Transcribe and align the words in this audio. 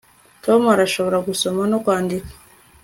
tom 0.45 0.61
arashobora 0.75 1.17
gusoma 1.27 1.61
no 1.71 1.77
kwandika 1.83 2.31